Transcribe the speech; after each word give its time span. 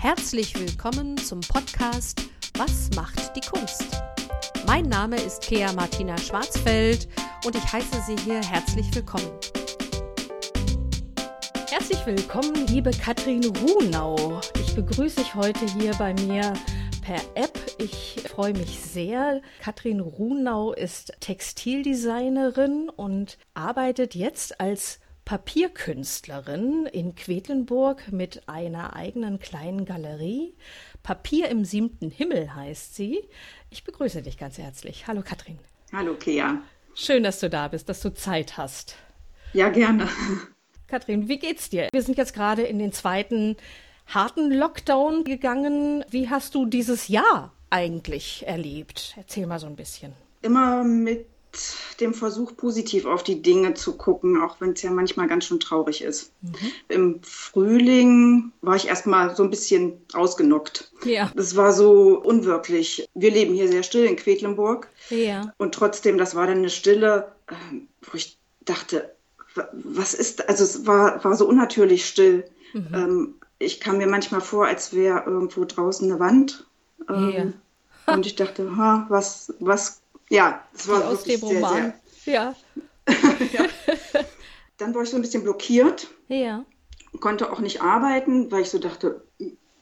Herzlich 0.00 0.56
willkommen 0.56 1.16
zum 1.18 1.40
Podcast 1.40 2.22
Was 2.56 2.88
macht 2.94 3.34
die 3.34 3.40
Kunst? 3.40 4.00
Mein 4.64 4.84
Name 4.84 5.16
ist 5.16 5.42
Kea 5.42 5.72
Martina 5.72 6.16
Schwarzfeld 6.16 7.08
und 7.44 7.56
ich 7.56 7.72
heiße 7.72 8.00
Sie 8.06 8.14
hier 8.24 8.40
herzlich 8.40 8.94
willkommen. 8.94 9.28
Herzlich 11.68 12.06
willkommen, 12.06 12.68
liebe 12.68 12.92
Katrin 12.92 13.44
Runau. 13.44 14.40
Ich 14.60 14.76
begrüße 14.76 15.16
dich 15.16 15.34
heute 15.34 15.66
hier 15.66 15.92
bei 15.94 16.14
mir 16.14 16.52
per 17.02 17.20
App. 17.34 17.58
Ich 17.78 18.22
freue 18.30 18.52
mich 18.52 18.78
sehr. 18.78 19.42
Katrin 19.60 19.98
Runau 19.98 20.74
ist 20.74 21.12
Textildesignerin 21.18 22.88
und 22.88 23.36
arbeitet 23.54 24.14
jetzt 24.14 24.60
als 24.60 25.00
Papierkünstlerin 25.28 26.86
in 26.86 27.14
Quedlinburg 27.14 28.10
mit 28.12 28.48
einer 28.48 28.96
eigenen 28.96 29.38
kleinen 29.38 29.84
Galerie. 29.84 30.54
Papier 31.02 31.50
im 31.50 31.66
siebten 31.66 32.10
Himmel 32.10 32.54
heißt 32.54 32.94
sie. 32.94 33.28
Ich 33.68 33.84
begrüße 33.84 34.22
dich 34.22 34.38
ganz 34.38 34.56
herzlich. 34.56 35.06
Hallo 35.06 35.20
Katrin. 35.22 35.58
Hallo 35.92 36.14
Kea. 36.14 36.62
Schön, 36.94 37.24
dass 37.24 37.40
du 37.40 37.50
da 37.50 37.68
bist, 37.68 37.90
dass 37.90 38.00
du 38.00 38.14
Zeit 38.14 38.56
hast. 38.56 38.96
Ja, 39.52 39.68
gerne. 39.68 40.08
Katrin, 40.86 41.28
wie 41.28 41.38
geht's 41.38 41.68
dir? 41.68 41.90
Wir 41.92 42.02
sind 42.02 42.16
jetzt 42.16 42.32
gerade 42.32 42.62
in 42.62 42.78
den 42.78 42.92
zweiten 42.92 43.58
harten 44.06 44.50
Lockdown 44.50 45.24
gegangen. 45.24 46.06
Wie 46.08 46.30
hast 46.30 46.54
du 46.54 46.64
dieses 46.64 47.08
Jahr 47.08 47.52
eigentlich 47.68 48.46
erlebt? 48.46 49.12
Erzähl 49.18 49.46
mal 49.46 49.58
so 49.58 49.66
ein 49.66 49.76
bisschen. 49.76 50.14
Immer 50.40 50.84
mit 50.84 51.26
dem 52.00 52.14
Versuch, 52.14 52.56
positiv 52.56 53.06
auf 53.06 53.22
die 53.22 53.42
Dinge 53.42 53.74
zu 53.74 53.96
gucken, 53.96 54.40
auch 54.40 54.60
wenn 54.60 54.72
es 54.72 54.82
ja 54.82 54.90
manchmal 54.90 55.26
ganz 55.26 55.44
schön 55.44 55.60
traurig 55.60 56.02
ist. 56.02 56.32
Mhm. 56.42 56.54
Im 56.88 57.20
Frühling 57.22 58.52
war 58.62 58.76
ich 58.76 58.88
erstmal 58.88 59.34
so 59.34 59.42
ein 59.42 59.50
bisschen 59.50 60.00
ausgenockt. 60.12 60.90
Ja. 61.04 61.30
Das 61.34 61.56
war 61.56 61.72
so 61.72 62.20
unwirklich. 62.20 63.08
Wir 63.14 63.30
leben 63.30 63.54
hier 63.54 63.68
sehr 63.68 63.82
still 63.82 64.04
in 64.04 64.16
Quedlinburg. 64.16 64.88
Ja. 65.10 65.52
Und 65.58 65.74
trotzdem, 65.74 66.18
das 66.18 66.34
war 66.34 66.46
dann 66.46 66.58
eine 66.58 66.70
Stille, 66.70 67.32
ähm, 67.50 67.88
wo 68.02 68.16
ich 68.16 68.38
dachte, 68.64 69.12
was 69.72 70.14
ist, 70.14 70.48
also 70.48 70.64
es 70.64 70.86
war, 70.86 71.22
war 71.24 71.34
so 71.34 71.48
unnatürlich 71.48 72.06
still. 72.06 72.44
Mhm. 72.72 72.88
Ähm, 72.92 73.34
ich 73.58 73.80
kam 73.80 73.98
mir 73.98 74.06
manchmal 74.06 74.40
vor, 74.40 74.66
als 74.66 74.92
wäre 74.92 75.24
irgendwo 75.26 75.64
draußen 75.64 76.10
eine 76.10 76.20
Wand. 76.20 76.66
Ähm, 77.08 77.54
ja. 78.06 78.14
und 78.14 78.26
ich 78.26 78.36
dachte, 78.36 78.76
ha, 78.76 79.06
was, 79.08 79.54
was 79.58 80.00
ja, 80.30 80.64
es 80.74 80.88
war 80.88 81.06
aus 81.06 81.24
dem 81.24 81.40
Roman. 81.40 81.94
Sehr, 82.24 82.34
ja. 82.34 82.54
ja. 83.52 83.66
Dann 84.76 84.94
war 84.94 85.02
ich 85.02 85.10
so 85.10 85.16
ein 85.16 85.22
bisschen 85.22 85.42
blockiert. 85.42 86.08
Ja. 86.28 86.64
Konnte 87.20 87.52
auch 87.52 87.60
nicht 87.60 87.82
arbeiten, 87.82 88.50
weil 88.52 88.62
ich 88.62 88.70
so 88.70 88.78
dachte, 88.78 89.22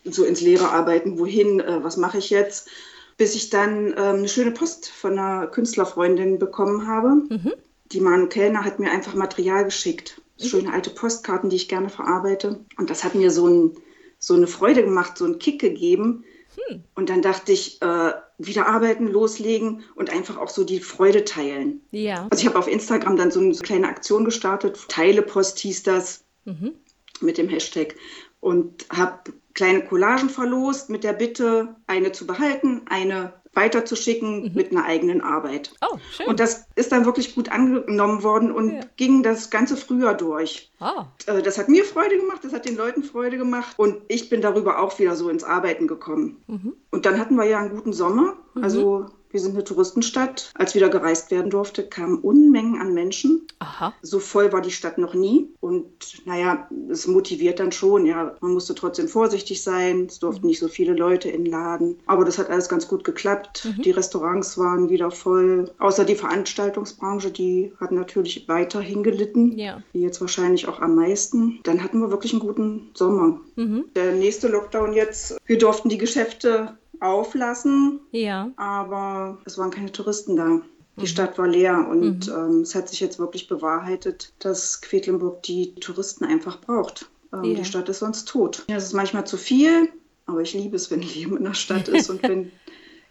so 0.04 0.24
ins 0.24 0.40
Leere 0.40 0.70
arbeiten, 0.70 1.18
wohin, 1.18 1.60
äh, 1.60 1.82
was 1.82 1.96
mache 1.96 2.18
ich 2.18 2.30
jetzt? 2.30 2.68
Bis 3.16 3.34
ich 3.34 3.50
dann 3.50 3.88
ähm, 3.88 3.96
eine 3.96 4.28
schöne 4.28 4.52
Post 4.52 4.88
von 4.88 5.18
einer 5.18 5.46
Künstlerfreundin 5.48 6.38
bekommen 6.38 6.86
habe. 6.86 7.22
Mhm. 7.28 7.52
Die 7.92 8.00
Manu 8.00 8.28
Kellner 8.28 8.64
hat 8.64 8.78
mir 8.78 8.90
einfach 8.90 9.14
Material 9.14 9.64
geschickt. 9.64 10.20
Mhm. 10.38 10.44
Schöne 10.44 10.72
alte 10.72 10.90
Postkarten, 10.90 11.50
die 11.50 11.56
ich 11.56 11.68
gerne 11.68 11.88
verarbeite. 11.88 12.64
Und 12.76 12.90
das 12.90 13.04
hat 13.04 13.14
mir 13.14 13.30
so, 13.30 13.48
ein, 13.48 13.72
so 14.18 14.34
eine 14.34 14.46
Freude 14.46 14.84
gemacht, 14.84 15.18
so 15.18 15.24
einen 15.24 15.38
Kick 15.38 15.60
gegeben. 15.60 16.24
Hm. 16.56 16.84
Und 16.94 17.10
dann 17.10 17.22
dachte 17.22 17.52
ich, 17.52 17.80
äh, 17.82 18.12
wieder 18.38 18.66
arbeiten, 18.66 19.08
loslegen 19.08 19.84
und 19.94 20.10
einfach 20.10 20.36
auch 20.36 20.48
so 20.48 20.64
die 20.64 20.80
Freude 20.80 21.24
teilen. 21.24 21.80
Ja. 21.90 22.26
Also 22.30 22.42
ich 22.42 22.46
habe 22.46 22.58
auf 22.58 22.68
Instagram 22.68 23.16
dann 23.16 23.30
so 23.30 23.40
eine 23.40 23.54
kleine 23.54 23.88
Aktion 23.88 24.24
gestartet, 24.24 24.78
Teilepost 24.88 25.58
hieß 25.58 25.82
das, 25.84 26.24
mhm. 26.44 26.72
mit 27.20 27.38
dem 27.38 27.48
Hashtag 27.48 27.94
und 28.40 28.86
habe 28.90 29.32
kleine 29.54 29.84
Collagen 29.84 30.28
verlost 30.28 30.90
mit 30.90 31.02
der 31.02 31.14
Bitte, 31.14 31.76
eine 31.86 32.12
zu 32.12 32.26
behalten, 32.26 32.82
eine 32.86 33.32
weiterzuschicken 33.56 34.44
mhm. 34.44 34.50
mit 34.54 34.70
einer 34.70 34.84
eigenen 34.84 35.22
Arbeit. 35.22 35.72
Oh, 35.80 35.96
schön. 36.12 36.26
Und 36.26 36.38
das 36.38 36.66
ist 36.74 36.92
dann 36.92 37.06
wirklich 37.06 37.34
gut 37.34 37.50
angenommen 37.50 38.22
worden 38.22 38.52
und 38.52 38.74
ja. 38.74 38.80
ging 38.96 39.22
das 39.22 39.50
ganze 39.50 39.76
Frühjahr 39.76 40.14
durch. 40.14 40.70
Ah. 40.78 41.06
Äh, 41.26 41.42
das 41.42 41.58
hat 41.58 41.68
mir 41.68 41.84
Freude 41.84 42.18
gemacht, 42.18 42.44
das 42.44 42.52
hat 42.52 42.66
den 42.66 42.76
Leuten 42.76 43.02
Freude 43.02 43.38
gemacht 43.38 43.74
und 43.78 43.96
ich 44.08 44.28
bin 44.28 44.42
darüber 44.42 44.78
auch 44.78 44.98
wieder 44.98 45.16
so 45.16 45.30
ins 45.30 45.42
Arbeiten 45.42 45.88
gekommen. 45.88 46.36
Mhm. 46.46 46.74
Und 46.90 47.06
dann 47.06 47.18
hatten 47.18 47.36
wir 47.36 47.44
ja 47.44 47.58
einen 47.58 47.70
guten 47.70 47.92
Sommer. 47.92 48.36
Mhm. 48.54 48.64
Also 48.64 49.06
wir 49.30 49.40
sind 49.40 49.54
eine 49.54 49.64
Touristenstadt. 49.64 50.50
Als 50.54 50.74
wieder 50.74 50.88
gereist 50.88 51.30
werden 51.30 51.50
durfte, 51.50 51.86
kamen 51.86 52.18
Unmengen 52.18 52.80
an 52.80 52.94
Menschen. 52.94 53.46
Aha. 53.58 53.92
So 54.02 54.18
voll 54.18 54.52
war 54.52 54.62
die 54.62 54.70
Stadt 54.70 54.98
noch 54.98 55.14
nie. 55.14 55.48
Und 55.60 55.86
naja, 56.24 56.68
es 56.90 57.06
motiviert 57.06 57.60
dann 57.60 57.72
schon. 57.72 58.06
Ja, 58.06 58.34
man 58.40 58.52
musste 58.52 58.74
trotzdem 58.74 59.08
vorsichtig 59.08 59.62
sein. 59.62 60.06
Es 60.06 60.18
durften 60.18 60.42
mhm. 60.42 60.48
nicht 60.48 60.58
so 60.60 60.68
viele 60.68 60.94
Leute 60.94 61.28
in 61.28 61.44
den 61.44 61.52
Laden. 61.52 61.98
Aber 62.06 62.24
das 62.24 62.38
hat 62.38 62.50
alles 62.50 62.68
ganz 62.68 62.88
gut 62.88 63.04
geklappt. 63.04 63.68
Mhm. 63.76 63.82
Die 63.82 63.90
Restaurants 63.90 64.58
waren 64.58 64.88
wieder 64.88 65.10
voll. 65.10 65.70
Außer 65.78 66.04
die 66.04 66.14
Veranstaltungsbranche, 66.14 67.30
die 67.30 67.72
hat 67.78 67.92
natürlich 67.92 68.48
weiterhin 68.48 69.02
gelitten. 69.02 69.58
Ja. 69.58 69.82
Die 69.92 70.00
jetzt 70.00 70.20
wahrscheinlich 70.20 70.68
auch 70.68 70.80
am 70.80 70.94
meisten. 70.94 71.60
Dann 71.64 71.82
hatten 71.82 72.00
wir 72.00 72.10
wirklich 72.10 72.32
einen 72.32 72.40
guten 72.40 72.90
Sommer. 72.94 73.40
Mhm. 73.56 73.86
Der 73.94 74.12
nächste 74.12 74.48
Lockdown 74.48 74.92
jetzt, 74.92 75.36
wir 75.46 75.58
durften 75.58 75.88
die 75.88 75.98
Geschäfte 75.98 76.76
auflassen. 77.00 78.00
Ja. 78.10 78.50
Aber 78.56 79.38
es 79.44 79.58
waren 79.58 79.70
keine 79.70 79.92
Touristen 79.92 80.36
da. 80.36 80.60
Die 80.96 81.02
mhm. 81.02 81.06
Stadt 81.06 81.38
war 81.38 81.46
leer 81.46 81.86
und 81.88 82.26
mhm. 82.26 82.32
ähm, 82.32 82.60
es 82.62 82.74
hat 82.74 82.88
sich 82.88 83.00
jetzt 83.00 83.18
wirklich 83.18 83.48
bewahrheitet, 83.48 84.32
dass 84.38 84.80
Quedlinburg 84.80 85.42
die 85.42 85.74
Touristen 85.74 86.24
einfach 86.24 86.60
braucht. 86.60 87.10
Ähm, 87.32 87.44
ja. 87.44 87.54
Die 87.58 87.64
Stadt 87.64 87.88
ist 87.88 87.98
sonst 87.98 88.26
tot. 88.28 88.64
Ja, 88.68 88.76
es 88.76 88.84
ist 88.84 88.94
manchmal 88.94 89.26
zu 89.26 89.36
viel, 89.36 89.90
aber 90.24 90.40
ich 90.40 90.54
liebe 90.54 90.76
es, 90.76 90.90
wenn 90.90 91.02
Leben 91.02 91.36
in 91.36 91.44
der 91.44 91.54
Stadt 91.54 91.88
ist 91.88 92.08
und 92.08 92.22
wenn 92.28 92.50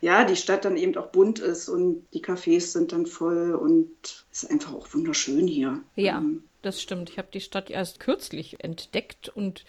ja, 0.02 0.23
die 0.23 0.35
Stadt 0.35 0.66
dann 0.66 0.78
eben 0.78 0.96
auch 0.97 1.07
bunt 1.07 1.40
ist 1.40 1.69
und 1.69 2.06
die 2.13 2.23
Cafés 2.23 2.72
sind 2.72 2.91
dann 2.91 3.06
voll 3.06 3.56
und 3.56 3.90
es 4.31 4.44
ist 4.44 4.52
einfach 4.52 4.73
auch 4.73 4.94
wunderschön 4.94 5.47
hier. 5.47 5.81
Ja, 5.96 6.17
ähm, 6.17 6.44
das 6.62 6.81
stimmt. 6.81 7.09
Ich 7.09 7.17
habe 7.17 7.29
die 7.34 7.41
Stadt 7.41 7.69
erst 7.69 8.00
kürzlich 8.00 8.63
entdeckt 8.63 9.29
und 9.29 9.66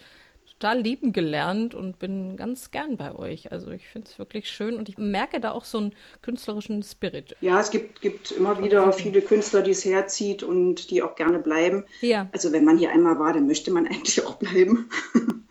total 0.59 0.81
lieben 0.81 1.13
gelernt 1.13 1.75
und 1.75 1.99
bin 1.99 2.35
ganz 2.35 2.71
gern 2.71 2.97
bei 2.97 3.13
euch. 3.13 3.51
Also 3.51 3.71
ich 3.71 3.87
finde 3.87 4.09
es 4.09 4.17
wirklich 4.19 4.49
schön 4.49 4.75
und 4.75 4.89
ich 4.89 4.97
merke 4.97 5.39
da 5.39 5.51
auch 5.51 5.65
so 5.65 5.77
einen 5.77 5.93
künstlerischen 6.21 6.83
Spirit. 6.83 7.35
Ja, 7.41 7.59
es 7.59 7.69
gibt, 7.69 8.01
gibt 8.01 8.31
immer 8.31 8.61
wieder 8.63 8.91
viele 8.91 9.21
Künstler, 9.21 9.61
die 9.61 9.71
es 9.71 9.85
herzieht 9.85 10.43
und 10.43 10.89
die 10.89 11.03
auch 11.03 11.15
gerne 11.15 11.39
bleiben. 11.39 11.85
Ja. 12.01 12.27
Also 12.31 12.51
wenn 12.51 12.65
man 12.65 12.77
hier 12.77 12.91
einmal 12.91 13.19
war, 13.19 13.33
dann 13.33 13.47
möchte 13.47 13.71
man 13.71 13.87
eigentlich 13.87 14.25
auch 14.25 14.35
bleiben. 14.35 14.89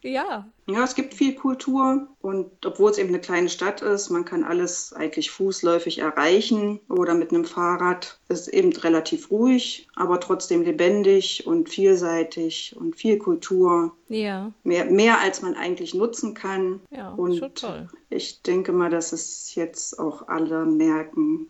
Ja. 0.02 0.48
Ja, 0.68 0.82
es 0.82 0.96
gibt 0.96 1.14
viel 1.14 1.36
Kultur 1.36 2.08
und 2.20 2.66
obwohl 2.66 2.90
es 2.90 2.98
eben 2.98 3.10
eine 3.10 3.20
kleine 3.20 3.48
Stadt 3.48 3.82
ist, 3.82 4.10
man 4.10 4.24
kann 4.24 4.42
alles 4.42 4.92
eigentlich 4.92 5.30
fußläufig 5.30 5.98
erreichen 5.98 6.80
oder 6.88 7.14
mit 7.14 7.30
einem 7.30 7.44
Fahrrad. 7.44 8.18
Es 8.28 8.42
ist 8.42 8.48
eben 8.48 8.72
relativ 8.72 9.30
ruhig, 9.30 9.86
aber 9.94 10.18
trotzdem 10.18 10.62
lebendig 10.62 11.46
und 11.46 11.68
vielseitig 11.68 12.74
und 12.76 12.96
viel 12.96 13.18
Kultur. 13.18 13.96
Ja. 14.08 14.52
Mehr, 14.64 14.86
mehr 14.86 15.20
als 15.20 15.40
man 15.40 15.54
eigentlich 15.54 15.94
nutzen 15.94 16.34
kann. 16.34 16.80
Ja, 16.90 17.10
und 17.10 17.36
schon 17.36 17.54
toll. 17.54 17.88
Ich 18.10 18.42
denke 18.42 18.72
mal, 18.72 18.90
dass 18.90 19.12
es 19.12 19.54
jetzt 19.54 20.00
auch 20.00 20.26
alle 20.26 20.66
merken, 20.66 21.48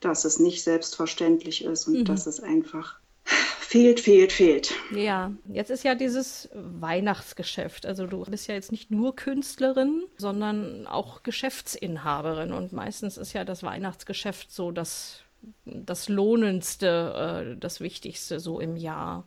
dass 0.00 0.24
es 0.24 0.40
nicht 0.40 0.64
selbstverständlich 0.64 1.64
ist 1.64 1.86
und 1.86 2.00
mhm. 2.00 2.04
dass 2.04 2.26
es 2.26 2.40
einfach 2.40 2.98
fehlt, 3.68 4.00
fehlt, 4.00 4.32
fehlt. 4.32 4.74
Ja, 4.94 5.32
jetzt 5.52 5.70
ist 5.70 5.84
ja 5.84 5.94
dieses 5.94 6.48
Weihnachtsgeschäft. 6.54 7.84
Also 7.84 8.06
du 8.06 8.24
bist 8.24 8.48
ja 8.48 8.54
jetzt 8.54 8.72
nicht 8.72 8.90
nur 8.90 9.14
Künstlerin, 9.14 10.04
sondern 10.16 10.86
auch 10.86 11.22
Geschäftsinhaberin. 11.22 12.52
Und 12.52 12.72
meistens 12.72 13.18
ist 13.18 13.34
ja 13.34 13.44
das 13.44 13.62
Weihnachtsgeschäft 13.62 14.50
so 14.50 14.70
das, 14.70 15.20
das 15.66 16.08
Lohnendste, 16.08 17.52
äh, 17.54 17.60
das 17.60 17.80
Wichtigste 17.80 18.40
so 18.40 18.58
im 18.58 18.78
Jahr. 18.78 19.26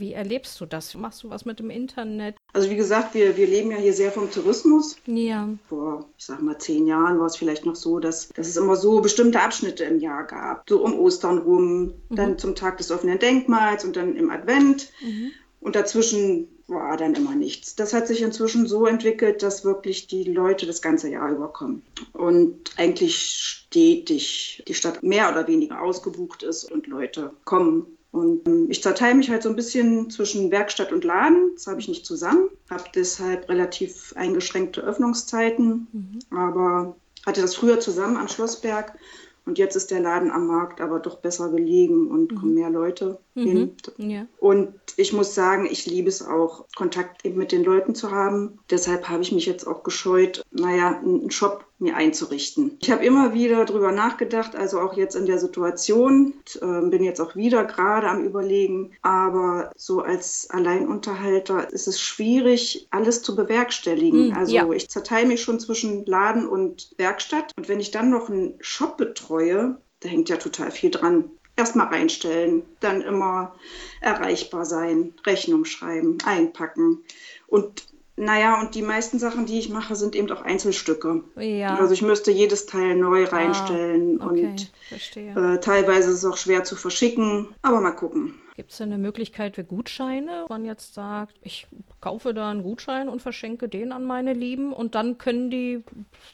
Wie 0.00 0.14
erlebst 0.14 0.58
du 0.58 0.64
das? 0.64 0.94
Machst 0.94 1.22
du 1.22 1.28
was 1.28 1.44
mit 1.44 1.58
dem 1.58 1.68
Internet? 1.68 2.34
Also 2.54 2.70
wie 2.70 2.76
gesagt, 2.76 3.12
wir, 3.12 3.36
wir 3.36 3.46
leben 3.46 3.70
ja 3.70 3.76
hier 3.76 3.92
sehr 3.92 4.10
vom 4.10 4.30
Tourismus. 4.30 4.96
Ja. 5.04 5.46
Vor, 5.68 6.08
ich 6.16 6.24
sag 6.24 6.40
mal, 6.40 6.56
zehn 6.56 6.86
Jahren 6.86 7.20
war 7.20 7.26
es 7.26 7.36
vielleicht 7.36 7.66
noch 7.66 7.76
so, 7.76 8.00
dass, 8.00 8.30
dass 8.30 8.48
es 8.48 8.56
immer 8.56 8.76
so 8.76 9.02
bestimmte 9.02 9.42
Abschnitte 9.42 9.84
im 9.84 10.00
Jahr 10.00 10.24
gab. 10.24 10.66
So 10.66 10.82
um 10.82 10.98
Ostern 10.98 11.36
rum, 11.36 11.92
mhm. 12.08 12.16
dann 12.16 12.38
zum 12.38 12.54
Tag 12.54 12.78
des 12.78 12.90
offenen 12.90 13.18
Denkmals 13.18 13.84
und 13.84 13.94
dann 13.94 14.16
im 14.16 14.30
Advent. 14.30 14.88
Mhm. 15.02 15.32
Und 15.60 15.76
dazwischen 15.76 16.48
war 16.66 16.96
dann 16.96 17.14
immer 17.14 17.34
nichts. 17.34 17.76
Das 17.76 17.92
hat 17.92 18.06
sich 18.06 18.22
inzwischen 18.22 18.66
so 18.66 18.86
entwickelt, 18.86 19.42
dass 19.42 19.66
wirklich 19.66 20.06
die 20.06 20.24
Leute 20.24 20.64
das 20.64 20.80
ganze 20.80 21.10
Jahr 21.10 21.30
überkommen. 21.30 21.82
Und 22.14 22.70
eigentlich 22.78 23.18
stetig 23.18 24.62
die 24.66 24.74
Stadt 24.74 25.02
mehr 25.02 25.30
oder 25.30 25.46
weniger 25.46 25.82
ausgebucht 25.82 26.42
ist 26.42 26.72
und 26.72 26.86
Leute 26.86 27.32
kommen 27.44 27.98
und 28.12 28.46
ähm, 28.48 28.66
ich 28.68 28.82
zerteile 28.82 29.14
mich 29.14 29.30
halt 29.30 29.42
so 29.42 29.48
ein 29.48 29.56
bisschen 29.56 30.10
zwischen 30.10 30.50
Werkstatt 30.50 30.92
und 30.92 31.04
Laden. 31.04 31.52
Das 31.54 31.66
habe 31.66 31.80
ich 31.80 31.88
nicht 31.88 32.04
zusammen. 32.04 32.50
Habe 32.68 32.84
deshalb 32.94 33.48
relativ 33.48 34.12
eingeschränkte 34.16 34.80
Öffnungszeiten, 34.80 35.86
mhm. 35.92 36.18
aber 36.36 36.96
hatte 37.24 37.40
das 37.40 37.54
früher 37.54 37.78
zusammen 37.80 38.16
am 38.16 38.28
Schlossberg. 38.28 38.98
Und 39.46 39.58
jetzt 39.58 39.76
ist 39.76 39.90
der 39.90 40.00
Laden 40.00 40.30
am 40.30 40.46
Markt 40.46 40.80
aber 40.80 40.98
doch 40.98 41.18
besser 41.18 41.50
gelegen 41.50 42.08
und 42.08 42.32
mhm. 42.32 42.36
kommen 42.36 42.54
mehr 42.54 42.70
Leute. 42.70 43.18
Mhm. 43.44 43.76
Ja. 43.98 44.26
Und 44.38 44.74
ich 44.96 45.12
muss 45.12 45.34
sagen, 45.34 45.66
ich 45.70 45.86
liebe 45.86 46.08
es 46.08 46.22
auch, 46.26 46.66
Kontakt 46.76 47.24
eben 47.24 47.38
mit 47.38 47.52
den 47.52 47.64
Leuten 47.64 47.94
zu 47.94 48.10
haben. 48.10 48.58
Deshalb 48.70 49.08
habe 49.08 49.22
ich 49.22 49.32
mich 49.32 49.46
jetzt 49.46 49.66
auch 49.66 49.82
gescheut, 49.82 50.42
naja, 50.50 50.98
einen 50.98 51.30
Shop 51.30 51.64
mir 51.80 51.96
einzurichten. 51.96 52.76
Ich 52.80 52.90
habe 52.90 53.04
immer 53.04 53.32
wieder 53.32 53.64
darüber 53.64 53.90
nachgedacht, 53.90 54.54
also 54.54 54.80
auch 54.80 54.94
jetzt 54.96 55.16
in 55.16 55.26
der 55.26 55.38
Situation, 55.38 56.34
äh, 56.60 56.88
bin 56.88 57.02
jetzt 57.02 57.20
auch 57.20 57.36
wieder 57.36 57.64
gerade 57.64 58.08
am 58.08 58.22
Überlegen, 58.22 58.92
aber 59.02 59.72
so 59.76 60.00
als 60.00 60.48
Alleinunterhalter 60.50 61.72
ist 61.72 61.88
es 61.88 62.00
schwierig, 62.00 62.86
alles 62.90 63.22
zu 63.22 63.34
bewerkstelligen. 63.34 64.28
Mhm, 64.28 64.36
also 64.36 64.54
ja. 64.54 64.70
ich 64.70 64.90
zerteile 64.90 65.26
mich 65.26 65.42
schon 65.42 65.58
zwischen 65.58 66.04
Laden 66.04 66.46
und 66.46 66.90
Werkstatt 66.98 67.52
und 67.56 67.68
wenn 67.68 67.80
ich 67.80 67.90
dann 67.90 68.10
noch 68.10 68.28
einen 68.28 68.54
Shop 68.60 68.98
betreue, 68.98 69.78
da 70.00 70.08
hängt 70.08 70.28
ja 70.28 70.36
total 70.36 70.70
viel 70.70 70.90
dran 70.90 71.30
erstmal 71.60 71.86
reinstellen, 71.88 72.62
dann 72.80 73.00
immer 73.00 73.54
erreichbar 74.00 74.64
sein, 74.64 75.14
Rechnung 75.24 75.64
schreiben, 75.64 76.18
einpacken. 76.24 77.04
Und 77.46 77.84
naja, 78.16 78.60
und 78.60 78.74
die 78.74 78.82
meisten 78.82 79.18
Sachen, 79.18 79.46
die 79.46 79.58
ich 79.58 79.70
mache, 79.70 79.96
sind 79.96 80.14
eben 80.14 80.30
auch 80.30 80.42
Einzelstücke. 80.42 81.24
Ja. 81.36 81.76
Also 81.76 81.94
ich 81.94 82.02
müsste 82.02 82.30
jedes 82.30 82.66
Teil 82.66 82.94
neu 82.96 83.24
ah, 83.24 83.30
reinstellen 83.30 84.20
ah, 84.20 84.26
okay, 84.26 84.46
und 84.46 85.16
äh, 85.16 85.60
teilweise 85.60 86.10
ist 86.10 86.16
es 86.16 86.24
auch 86.26 86.36
schwer 86.36 86.62
zu 86.64 86.76
verschicken, 86.76 87.48
aber 87.62 87.80
mal 87.80 87.92
gucken. 87.92 88.34
Gibt 88.56 88.72
es 88.72 88.80
eine 88.82 88.98
Möglichkeit 88.98 89.54
für 89.54 89.64
Gutscheine? 89.64 90.44
Man 90.50 90.66
jetzt 90.66 90.92
sagt, 90.92 91.34
ich 91.40 91.66
kaufe 92.02 92.34
da 92.34 92.50
einen 92.50 92.62
Gutschein 92.62 93.08
und 93.08 93.22
verschenke 93.22 93.70
den 93.70 93.90
an 93.90 94.04
meine 94.04 94.34
Lieben 94.34 94.74
und 94.74 94.94
dann 94.94 95.16
können 95.16 95.50
die, 95.50 95.82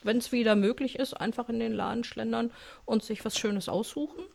wenn 0.03 0.17
es 0.17 0.33
wieder 0.33 0.57
möglich 0.57 0.99
ist, 0.99 1.13
einfach 1.13 1.47
in 1.47 1.59
den 1.59 1.71
Laden 1.71 2.03
schlendern 2.03 2.51
und 2.83 3.01
sich 3.01 3.23
was 3.23 3.37
Schönes 3.37 3.69
aussuchen? 3.69 4.25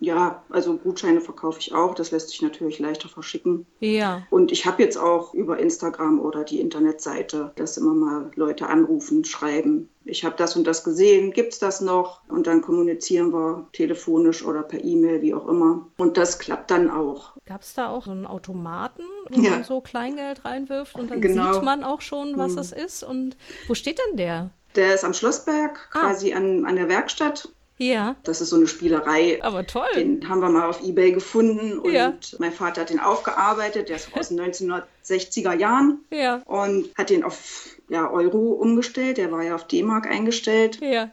Ja, 0.00 0.44
also 0.48 0.76
Gutscheine 0.76 1.20
verkaufe 1.20 1.58
ich 1.58 1.74
auch. 1.74 1.94
Das 1.94 2.12
lässt 2.12 2.30
sich 2.30 2.40
natürlich 2.40 2.78
leichter 2.78 3.08
verschicken. 3.08 3.66
Ja. 3.80 4.22
Und 4.30 4.52
ich 4.52 4.64
habe 4.64 4.82
jetzt 4.82 4.96
auch 4.96 5.34
über 5.34 5.58
Instagram 5.58 6.20
oder 6.20 6.44
die 6.44 6.60
Internetseite, 6.60 7.52
dass 7.56 7.76
immer 7.76 7.94
mal 7.94 8.30
Leute 8.36 8.68
anrufen, 8.68 9.24
schreiben. 9.24 9.88
Ich 10.04 10.24
habe 10.24 10.36
das 10.36 10.56
und 10.56 10.66
das 10.66 10.84
gesehen, 10.84 11.32
gibt 11.32 11.52
es 11.52 11.58
das 11.58 11.80
noch? 11.80 12.20
Und 12.28 12.46
dann 12.46 12.62
kommunizieren 12.62 13.32
wir 13.32 13.66
telefonisch 13.72 14.44
oder 14.44 14.62
per 14.62 14.82
E-Mail, 14.82 15.20
wie 15.20 15.34
auch 15.34 15.48
immer. 15.48 15.86
Und 15.98 16.16
das 16.16 16.38
klappt 16.38 16.70
dann 16.70 16.90
auch. 16.90 17.32
Gab 17.44 17.62
es 17.62 17.74
da 17.74 17.88
auch 17.88 18.04
so 18.04 18.12
einen 18.12 18.26
Automaten, 18.26 19.02
wo 19.30 19.40
ja. 19.40 19.50
man 19.50 19.64
so 19.64 19.80
Kleingeld 19.80 20.44
reinwirft 20.44 20.94
und 20.94 21.10
dann 21.10 21.20
genau. 21.20 21.54
sieht 21.54 21.62
man 21.62 21.82
auch 21.82 22.00
schon, 22.00 22.38
was 22.38 22.52
hm. 22.52 22.58
es 22.58 22.72
ist? 22.72 23.02
Und 23.02 23.36
wo 23.66 23.74
steht 23.74 23.98
denn 23.98 24.16
der? 24.16 24.50
Der 24.76 24.94
ist 24.94 25.04
am 25.04 25.12
Schlossberg, 25.12 25.88
ah. 25.92 26.00
quasi 26.00 26.34
an, 26.34 26.64
an 26.64 26.76
der 26.76 26.88
Werkstatt. 26.88 27.48
Ja. 27.78 28.16
Das 28.24 28.40
ist 28.40 28.50
so 28.50 28.56
eine 28.56 28.66
Spielerei. 28.66 29.42
Aber 29.42 29.66
toll. 29.66 29.88
Den 29.94 30.28
haben 30.28 30.40
wir 30.40 30.50
mal 30.50 30.68
auf 30.68 30.82
Ebay 30.82 31.12
gefunden 31.12 31.78
und 31.78 31.92
ja. 31.92 32.12
mein 32.38 32.52
Vater 32.52 32.82
hat 32.82 32.90
den 32.90 33.00
aufgearbeitet. 33.00 33.88
Der 33.88 33.96
ist 33.96 34.14
aus 34.14 34.28
den 34.30 34.40
1960er 34.40 35.54
Jahren. 35.54 36.04
Ja. 36.10 36.42
Und 36.44 36.90
hat 36.96 37.10
den 37.10 37.24
auf 37.24 37.76
ja, 37.88 38.10
Euro 38.10 38.52
umgestellt. 38.52 39.16
Der 39.16 39.32
war 39.32 39.42
ja 39.42 39.54
auf 39.54 39.66
D-Mark 39.66 40.06
eingestellt. 40.06 40.80
Ja. 40.82 41.10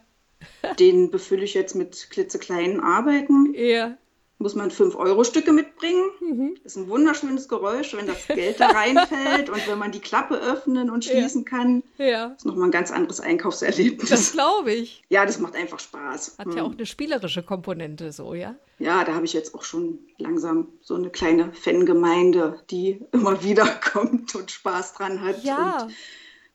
den 0.79 1.11
befülle 1.11 1.43
ich 1.43 1.53
jetzt 1.53 1.75
mit 1.75 2.09
klitzekleinen 2.09 2.79
Arbeiten. 2.79 3.53
Ja 3.55 3.97
muss 4.37 4.53
man 4.53 4.69
5-Euro-Stücke 4.69 5.53
mitbringen. 5.53 6.03
Mhm. 6.19 6.57
Ist 6.63 6.75
ein 6.75 6.89
wunderschönes 6.89 7.47
Geräusch, 7.47 7.95
wenn 7.95 8.05
das 8.05 8.27
Geld 8.27 8.59
da 8.59 8.67
reinfällt 8.67 9.49
und 9.51 9.67
wenn 9.67 9.79
man 9.79 9.91
die 9.91 9.99
Klappe 9.99 10.35
öffnen 10.35 10.89
und 10.89 11.05
schließen 11.05 11.43
ja. 11.43 11.49
kann. 11.49 11.83
Ja. 11.97 12.27
Das 12.29 12.39
ist 12.39 12.45
nochmal 12.45 12.67
ein 12.67 12.71
ganz 12.71 12.91
anderes 12.91 13.21
Einkaufserlebnis. 13.21 14.09
Das 14.09 14.33
glaube 14.33 14.73
ich. 14.73 15.03
Ja, 15.09 15.25
das 15.25 15.39
macht 15.39 15.55
einfach 15.55 15.79
Spaß. 15.79 16.35
Hat 16.37 16.47
hm. 16.47 16.57
ja 16.57 16.63
auch 16.63 16.73
eine 16.73 16.85
spielerische 16.85 17.43
Komponente 17.43 18.11
so, 18.11 18.33
ja? 18.33 18.55
Ja, 18.77 19.05
da 19.05 19.15
habe 19.15 19.25
ich 19.25 19.33
jetzt 19.33 19.55
auch 19.55 19.63
schon 19.63 19.99
langsam 20.17 20.67
so 20.81 20.95
eine 20.95 21.09
kleine 21.09 21.53
Fangemeinde, 21.53 22.59
die 22.69 22.99
immer 23.13 23.41
wieder 23.43 23.65
kommt 23.65 24.35
und 24.35 24.51
Spaß 24.51 24.95
dran 24.95 25.21
hat. 25.21 25.43
Ja. 25.43 25.83
Und 25.83 25.93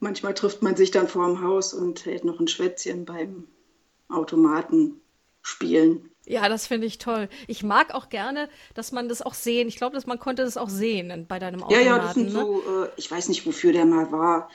manchmal 0.00 0.34
trifft 0.34 0.62
man 0.62 0.76
sich 0.76 0.90
dann 0.90 1.08
vor 1.08 1.26
dem 1.26 1.42
Haus 1.42 1.72
und 1.72 2.04
hält 2.04 2.24
noch 2.24 2.40
ein 2.40 2.48
Schwätzchen 2.48 3.06
beim 3.06 3.48
Automaten 4.10 5.00
spielen. 5.42 6.10
Ja, 6.30 6.48
das 6.48 6.68
finde 6.68 6.86
ich 6.86 6.98
toll. 6.98 7.28
Ich 7.48 7.64
mag 7.64 7.92
auch 7.92 8.08
gerne, 8.08 8.48
dass 8.74 8.92
man 8.92 9.08
das 9.08 9.20
auch 9.20 9.34
sehen. 9.34 9.66
Ich 9.66 9.76
glaube, 9.76 9.96
dass 9.96 10.06
man 10.06 10.20
konnte 10.20 10.44
das 10.44 10.56
auch 10.56 10.68
sehen 10.68 11.26
bei 11.26 11.40
deinem 11.40 11.64
Automaten. 11.64 11.84
Ja, 11.84 11.96
ja, 11.96 11.98
das 11.98 12.14
sind 12.14 12.26
ne? 12.26 12.30
so, 12.30 12.60
äh, 12.60 12.88
ich 12.96 13.10
weiß 13.10 13.28
nicht, 13.28 13.44
wofür 13.46 13.72
der 13.72 13.84
mal 13.84 14.12
war. 14.12 14.48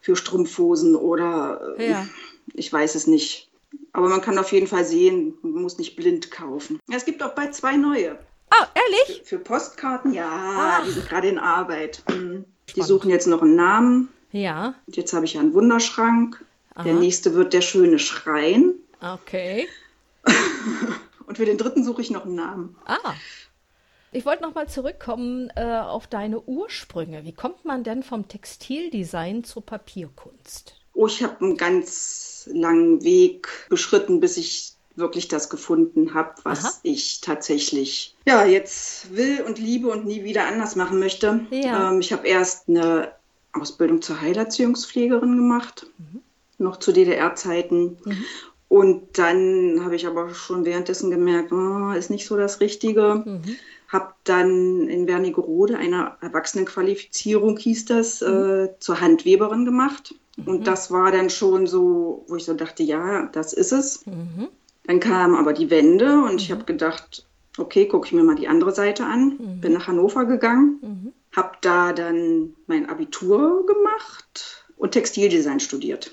Für 0.00 0.14
Strumpfhosen 0.14 0.94
oder 0.94 1.74
äh, 1.78 1.90
ja. 1.90 2.06
ich 2.54 2.72
weiß 2.72 2.94
es 2.94 3.08
nicht. 3.08 3.50
Aber 3.92 4.08
man 4.08 4.20
kann 4.20 4.38
auf 4.38 4.52
jeden 4.52 4.68
Fall 4.68 4.84
sehen, 4.84 5.34
man 5.42 5.62
muss 5.62 5.78
nicht 5.78 5.96
blind 5.96 6.30
kaufen. 6.30 6.78
Ja, 6.88 6.96
es 6.96 7.04
gibt 7.04 7.20
auch 7.24 7.34
bald 7.34 7.56
zwei 7.56 7.76
neue. 7.76 8.16
Ah, 8.50 8.68
ehrlich? 8.74 9.22
Für, 9.24 9.36
für 9.36 9.38
Postkarten, 9.40 10.14
ja, 10.14 10.28
Ach. 10.30 10.84
die 10.84 10.92
sind 10.92 11.08
gerade 11.08 11.26
in 11.26 11.40
Arbeit. 11.40 12.04
Mhm. 12.08 12.44
Die 12.76 12.82
suchen 12.82 13.10
jetzt 13.10 13.26
noch 13.26 13.42
einen 13.42 13.56
Namen. 13.56 14.10
Ja. 14.30 14.76
Und 14.86 14.96
jetzt 14.96 15.12
habe 15.12 15.24
ich 15.24 15.34
ja 15.34 15.40
einen 15.40 15.54
Wunderschrank. 15.54 16.44
Aha. 16.76 16.84
Der 16.84 16.94
nächste 16.94 17.34
wird 17.34 17.52
der 17.52 17.62
schöne 17.62 17.98
Schrein. 17.98 18.74
Okay. 19.00 19.66
Und 21.36 21.44
für 21.44 21.44
den 21.44 21.58
dritten 21.58 21.84
suche 21.84 22.00
ich 22.00 22.10
noch 22.10 22.24
einen 22.24 22.34
Namen. 22.34 22.76
Ah. 22.86 23.12
Ich 24.10 24.24
wollte 24.24 24.42
noch 24.42 24.54
mal 24.54 24.68
zurückkommen 24.68 25.50
äh, 25.54 25.64
auf 25.64 26.06
deine 26.06 26.40
Ursprünge. 26.40 27.24
Wie 27.24 27.34
kommt 27.34 27.66
man 27.66 27.84
denn 27.84 28.02
vom 28.02 28.26
Textildesign 28.26 29.44
zur 29.44 29.64
Papierkunst? 29.66 30.80
Oh, 30.94 31.06
ich 31.06 31.22
habe 31.22 31.44
einen 31.44 31.58
ganz 31.58 32.48
langen 32.50 33.04
Weg 33.04 33.48
beschritten, 33.68 34.20
bis 34.20 34.38
ich 34.38 34.72
wirklich 34.94 35.28
das 35.28 35.50
gefunden 35.50 36.14
habe, 36.14 36.36
was 36.44 36.64
Aha. 36.64 36.72
ich 36.82 37.20
tatsächlich 37.20 38.16
ja 38.26 38.46
jetzt 38.46 39.14
will 39.14 39.42
und 39.42 39.58
liebe 39.58 39.88
und 39.88 40.06
nie 40.06 40.24
wieder 40.24 40.46
anders 40.46 40.74
machen 40.74 40.98
möchte. 40.98 41.40
Ja. 41.50 41.90
Ähm, 41.90 42.00
ich 42.00 42.14
habe 42.14 42.26
erst 42.26 42.70
eine 42.70 43.12
Ausbildung 43.52 44.00
zur 44.00 44.22
Heilerziehungspflegerin 44.22 45.36
gemacht, 45.36 45.86
mhm. 45.98 46.22
noch 46.56 46.78
zu 46.78 46.92
DDR-Zeiten. 46.92 47.98
Mhm. 48.02 48.24
Und 48.68 49.18
dann 49.18 49.80
habe 49.84 49.94
ich 49.94 50.06
aber 50.06 50.34
schon 50.34 50.64
währenddessen 50.64 51.10
gemerkt, 51.10 51.52
oh, 51.52 51.92
ist 51.92 52.10
nicht 52.10 52.26
so 52.26 52.36
das 52.36 52.60
Richtige. 52.60 53.22
Mhm. 53.24 53.56
Habe 53.88 54.14
dann 54.24 54.88
in 54.88 55.06
Wernigerode 55.06 55.76
eine 55.76 56.14
Erwachsenenqualifizierung, 56.20 57.56
hieß 57.56 57.84
das, 57.84 58.20
mhm. 58.20 58.26
äh, 58.26 58.68
zur 58.80 59.00
Handweberin 59.00 59.64
gemacht. 59.64 60.14
Mhm. 60.36 60.48
Und 60.48 60.66
das 60.66 60.90
war 60.90 61.12
dann 61.12 61.30
schon 61.30 61.66
so, 61.66 62.24
wo 62.26 62.36
ich 62.36 62.44
so 62.44 62.54
dachte, 62.54 62.82
ja, 62.82 63.26
das 63.26 63.52
ist 63.52 63.72
es. 63.72 64.04
Mhm. 64.06 64.48
Dann 64.84 65.00
kam 65.00 65.34
aber 65.34 65.52
die 65.52 65.70
Wende 65.70 66.22
und 66.22 66.40
ich 66.40 66.48
mhm. 66.48 66.54
habe 66.54 66.64
gedacht, 66.64 67.24
okay, 67.58 67.86
gucke 67.86 68.06
ich 68.06 68.12
mir 68.12 68.24
mal 68.24 68.34
die 68.34 68.48
andere 68.48 68.72
Seite 68.72 69.04
an. 69.04 69.38
Mhm. 69.38 69.60
Bin 69.60 69.72
nach 69.74 69.86
Hannover 69.86 70.24
gegangen, 70.24 71.12
habe 71.34 71.52
da 71.60 71.92
dann 71.92 72.54
mein 72.66 72.88
Abitur 72.88 73.64
gemacht 73.64 74.64
und 74.76 74.90
Textildesign 74.90 75.60
studiert. 75.60 76.10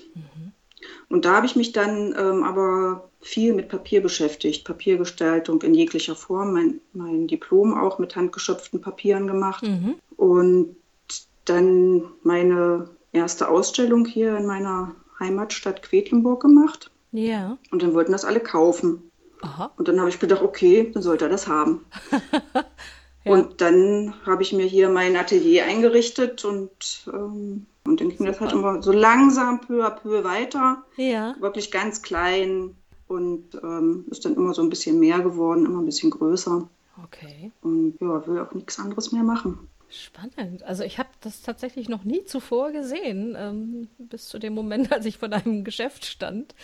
Und 1.14 1.26
da 1.26 1.36
habe 1.36 1.46
ich 1.46 1.56
mich 1.56 1.74
dann 1.74 2.16
ähm, 2.18 2.44
aber 2.44 3.08
viel 3.22 3.54
mit 3.54 3.70
Papier 3.70 4.02
beschäftigt, 4.02 4.66
Papiergestaltung 4.66 5.62
in 5.62 5.76
jeglicher 5.76 6.16
Form, 6.16 6.54
mein, 6.54 6.82
mein 6.94 7.28
Diplom 7.28 7.78
auch 7.78 8.00
mit 8.00 8.16
handgeschöpften 8.16 8.82
Papieren 8.82 9.28
gemacht 9.28 9.62
mhm. 9.62 9.94
und 10.18 10.76
dann 11.46 12.02
meine 12.24 12.90
erste 13.12 13.48
Ausstellung 13.48 14.06
hier 14.06 14.36
in 14.36 14.48
meiner 14.48 14.96
Heimatstadt 15.20 15.84
Quedlinburg 15.84 16.42
gemacht. 16.42 16.90
Ja. 17.12 17.60
Und 17.70 17.84
dann 17.84 17.94
wollten 17.94 18.12
das 18.12 18.26
alle 18.26 18.40
kaufen. 18.40 19.12
Aha. 19.44 19.72
Und 19.78 19.88
dann 19.88 20.00
habe 20.00 20.10
ich 20.10 20.20
gedacht, 20.20 20.42
okay, 20.42 20.90
dann 20.96 21.04
sollte 21.04 21.26
er 21.26 21.30
das 21.30 21.48
haben. 21.48 21.86
ja. 23.24 23.32
Und 23.32 23.62
dann 23.62 24.14
habe 24.26 24.44
ich 24.44 24.54
mir 24.54 24.66
hier 24.66 24.90
mein 24.90 25.16
Atelier 25.16 25.66
eingerichtet 25.66 26.46
und 26.46 27.06
ähm, 27.08 27.66
und 27.86 28.00
dann 28.00 28.10
ging 28.10 28.26
das 28.26 28.40
halt 28.40 28.54
immer 28.54 28.82
so 28.82 28.92
langsam, 28.92 29.60
peu 29.60 29.86
à 29.86 29.92
peu 29.92 30.24
weiter. 30.24 30.84
Ja. 30.96 31.36
Wirklich 31.40 31.70
ganz 31.70 32.02
klein 32.02 32.76
und 33.08 33.56
ähm, 33.62 34.06
ist 34.10 34.26
dann 34.26 34.36
immer 34.36 34.54
so 34.54 34.62
ein 34.62 34.70
bisschen 34.70 35.00
mehr 35.00 35.20
geworden, 35.20 35.66
immer 35.66 35.80
ein 35.80 35.86
bisschen 35.86 36.10
größer. 36.10 36.68
Okay. 37.04 37.52
Und 37.62 37.98
ja, 38.00 38.26
will 38.26 38.40
auch 38.40 38.54
nichts 38.54 38.80
anderes 38.80 39.12
mehr 39.12 39.24
machen. 39.24 39.68
Spannend. 39.90 40.64
Also 40.64 40.84
ich 40.84 40.98
habe 40.98 41.10
das 41.22 41.42
tatsächlich 41.42 41.88
noch 41.88 42.04
nie 42.04 42.24
zuvor 42.24 42.72
gesehen, 42.72 43.36
ähm, 43.38 43.90
bis 44.00 44.28
zu 44.28 44.40
dem 44.40 44.54
Moment, 44.54 44.92
als 44.94 45.06
ich 45.06 45.18
vor 45.18 45.30
deinem 45.30 45.64
Geschäft 45.64 46.06
stand. 46.06 46.56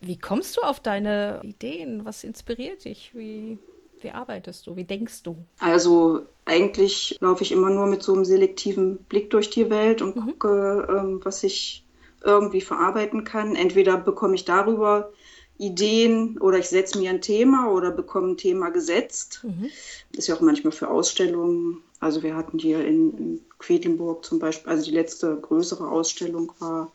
Wie 0.00 0.18
kommst 0.18 0.56
du 0.56 0.62
auf 0.62 0.80
deine 0.80 1.40
Ideen? 1.44 2.04
Was 2.04 2.24
inspiriert 2.24 2.84
dich? 2.84 3.12
Wie, 3.14 3.58
wie 4.02 4.10
arbeitest 4.10 4.66
du? 4.66 4.76
Wie 4.76 4.84
denkst 4.84 5.22
du? 5.22 5.36
Also 5.58 6.22
eigentlich 6.44 7.18
laufe 7.20 7.42
ich 7.42 7.52
immer 7.52 7.70
nur 7.70 7.86
mit 7.86 8.02
so 8.02 8.14
einem 8.14 8.24
selektiven 8.24 8.98
Blick 8.98 9.30
durch 9.30 9.50
die 9.50 9.70
Welt 9.70 10.02
und 10.02 10.16
mhm. 10.16 10.26
gucke, 10.26 10.88
ähm, 10.90 11.20
was 11.22 11.42
ich 11.42 11.84
irgendwie 12.24 12.60
verarbeiten 12.60 13.24
kann. 13.24 13.56
Entweder 13.56 13.96
bekomme 13.96 14.34
ich 14.34 14.44
darüber 14.44 15.12
Ideen 15.58 16.38
oder 16.38 16.58
ich 16.58 16.68
setze 16.68 16.98
mir 16.98 17.10
ein 17.10 17.20
Thema 17.20 17.70
oder 17.70 17.90
bekomme 17.90 18.30
ein 18.32 18.36
Thema 18.36 18.70
gesetzt. 18.70 19.40
Mhm. 19.44 19.70
Das 20.10 20.20
ist 20.20 20.26
ja 20.28 20.34
auch 20.34 20.40
manchmal 20.40 20.72
für 20.72 20.88
Ausstellungen. 20.88 21.82
Also 22.00 22.22
wir 22.22 22.34
hatten 22.34 22.58
hier 22.58 22.84
in, 22.84 23.16
in 23.16 23.40
Quedlinburg 23.58 24.24
zum 24.24 24.38
Beispiel, 24.38 24.70
also 24.70 24.84
die 24.84 24.96
letzte 24.96 25.36
größere 25.36 25.88
Ausstellung 25.88 26.52
war 26.58 26.90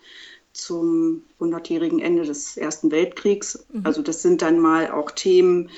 zum 0.51 1.23
100-jährigen 1.39 1.99
Ende 1.99 2.23
des 2.23 2.57
Ersten 2.57 2.91
Weltkriegs. 2.91 3.65
Mhm. 3.71 3.81
Also 3.85 4.01
das 4.01 4.21
sind 4.21 4.41
dann 4.41 4.59
mal 4.59 4.91
auch 4.91 5.11
Themen, 5.11 5.69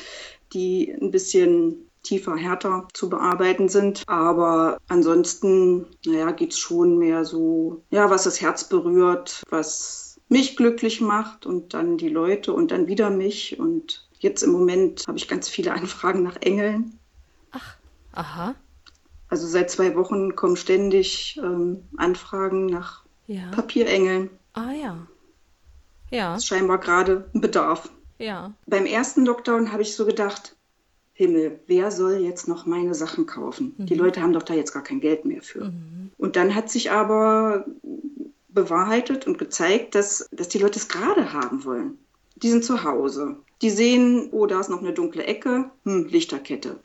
die 0.54 0.92
ein 0.92 1.12
bisschen 1.12 1.90
tiefer, 2.04 2.36
härter 2.36 2.88
zu 2.94 3.10
bearbeiten 3.10 3.70
sind. 3.70 4.04
Aber 4.08 4.78
ansonsten, 4.88 5.86
naja, 6.06 6.32
geht 6.32 6.54
es 6.54 6.60
schon 6.60 6.98
mehr 6.98 7.26
so, 7.26 7.84
ja, 7.90 8.10
was 8.10 8.24
das 8.24 8.42
Herz 8.42 8.68
berührt, 8.68 9.44
was 9.50 10.20
mich 10.30 10.56
glücklich 10.56 11.02
macht 11.02 11.46
und 11.46 11.74
dann 11.74 11.98
die 11.98 12.10
Leute 12.10 12.54
und 12.54 12.72
dann 12.72 12.88
wieder 12.88 13.10
mich. 13.10 13.60
Und 13.60 14.08
jetzt 14.20 14.44
im 14.44 14.52
Moment 14.52 15.06
habe 15.08 15.18
ich 15.18 15.28
ganz 15.28 15.50
viele 15.50 15.74
Anfragen 15.74 16.24
nach 16.24 16.38
Engeln. 16.42 16.98
Ach, 17.52 17.76
aha. 18.14 18.56
Also 19.28 19.48
seit 19.48 19.70
zwei 19.70 19.96
Wochen 19.96 20.36
kommen 20.36 20.56
ständig 20.56 21.40
ähm, 21.44 21.88
Anfragen 21.98 22.66
nach 22.66 23.04
ja. 23.28 23.52
Papierengeln. 23.52 24.30
Ah 24.54 24.72
ja. 24.72 25.08
Ja. 26.10 26.34
Das 26.34 26.44
ist 26.44 26.48
scheinbar 26.48 26.80
gerade 26.80 27.30
ein 27.36 27.42
Bedarf. 27.42 27.90
Ja. 28.20 28.54
Beim 28.68 28.86
ersten 28.86 29.26
Lockdown 29.26 29.72
habe 29.72 29.82
ich 29.82 29.96
so 29.96 30.06
gedacht, 30.06 30.56
Himmel, 31.14 31.60
wer 31.68 31.92
soll 31.92 32.18
jetzt 32.18 32.48
noch 32.48 32.66
meine 32.66 32.94
Sachen 32.94 33.26
kaufen? 33.26 33.74
Mhm. 33.78 33.86
Die 33.88 33.96
Leute 33.96 34.22
haben 34.22 34.34
doch 34.34 34.44
da 34.44 34.54
jetzt 34.54 34.74
gar 34.74 34.84
kein 34.84 35.02
Geld 35.02 35.26
mehr 35.26 35.42
für. 35.42 35.66
Mhm. 35.66 36.12
Und 36.18 36.36
dann 36.36 36.54
hat 36.54 36.70
sich 36.70 36.92
aber 36.92 37.66
bewahrheitet 38.50 39.26
und 39.28 39.38
gezeigt, 39.38 39.96
dass, 39.96 40.28
dass 40.32 40.50
die 40.50 40.60
Leute 40.60 40.80
es 40.80 40.88
gerade 40.88 41.34
haben 41.34 41.66
wollen. 41.66 41.98
Die 42.36 42.50
sind 42.50 42.64
zu 42.64 42.84
Hause. 42.84 43.38
Die 43.62 43.70
sehen, 43.70 44.30
oh, 44.32 44.46
da 44.46 44.60
ist 44.60 44.70
noch 44.70 44.80
eine 44.80 44.94
dunkle 44.94 45.26
Ecke, 45.26 45.70
hm, 45.84 46.08
Lichterkette. 46.08 46.78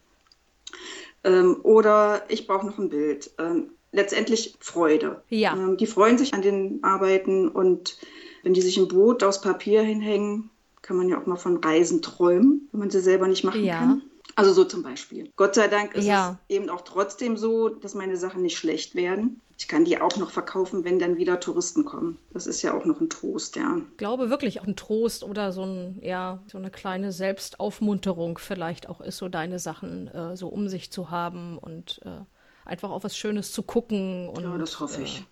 Ähm, 1.22 1.58
oder 1.62 2.24
ich 2.28 2.46
brauche 2.46 2.66
noch 2.66 2.78
ein 2.78 2.88
Bild. 2.88 3.30
Ähm, 3.38 3.70
letztendlich 3.92 4.56
Freude. 4.60 5.22
Ja. 5.28 5.54
Ähm, 5.54 5.76
die 5.76 5.86
freuen 5.86 6.18
sich 6.18 6.34
an 6.34 6.42
den 6.42 6.82
Arbeiten 6.82 7.48
und 7.48 7.98
wenn 8.42 8.54
die 8.54 8.60
sich 8.62 8.76
ein 8.76 8.88
Boot 8.88 9.22
aus 9.22 9.40
Papier 9.40 9.82
hinhängen, 9.82 10.50
kann 10.84 10.96
man 10.98 11.08
ja 11.08 11.20
auch 11.20 11.26
mal 11.26 11.36
von 11.36 11.56
Reisen 11.56 12.02
träumen, 12.02 12.68
wenn 12.70 12.80
man 12.80 12.90
sie 12.90 13.00
selber 13.00 13.26
nicht 13.26 13.42
machen 13.42 13.64
ja. 13.64 13.78
kann. 13.78 14.02
Also 14.36 14.52
so 14.52 14.64
zum 14.64 14.82
Beispiel. 14.82 15.30
Gott 15.36 15.54
sei 15.54 15.68
Dank 15.68 15.94
ist 15.94 16.04
ja. 16.04 16.38
es 16.48 16.56
eben 16.56 16.68
auch 16.68 16.82
trotzdem 16.82 17.36
so, 17.36 17.68
dass 17.68 17.94
meine 17.94 18.16
Sachen 18.16 18.42
nicht 18.42 18.58
schlecht 18.58 18.94
werden. 18.94 19.40
Ich 19.56 19.68
kann 19.68 19.84
die 19.84 20.00
auch 20.00 20.16
noch 20.16 20.30
verkaufen, 20.30 20.84
wenn 20.84 20.98
dann 20.98 21.16
wieder 21.16 21.40
Touristen 21.40 21.84
kommen. 21.84 22.18
Das 22.32 22.46
ist 22.46 22.60
ja 22.62 22.74
auch 22.74 22.84
noch 22.84 23.00
ein 23.00 23.08
Trost, 23.08 23.56
ja. 23.56 23.78
Ich 23.92 23.96
glaube 23.96 24.28
wirklich 24.28 24.60
auch 24.60 24.66
ein 24.66 24.76
Trost 24.76 25.22
oder 25.22 25.52
so, 25.52 25.64
ein, 25.64 26.00
ja, 26.02 26.42
so 26.48 26.58
eine 26.58 26.70
kleine 26.70 27.12
Selbstaufmunterung 27.12 28.38
vielleicht 28.38 28.88
auch 28.88 29.00
ist, 29.00 29.18
so 29.18 29.28
deine 29.28 29.60
Sachen 29.60 30.08
äh, 30.08 30.36
so 30.36 30.48
um 30.48 30.68
sich 30.68 30.90
zu 30.90 31.10
haben 31.10 31.56
und 31.56 32.00
äh, 32.04 32.24
einfach 32.64 32.90
auf 32.90 33.04
was 33.04 33.16
Schönes 33.16 33.52
zu 33.52 33.62
gucken. 33.62 34.28
Und, 34.28 34.42
ja, 34.42 34.58
das 34.58 34.80
hoffe 34.80 35.02
ich. 35.02 35.20
Äh, 35.20 35.24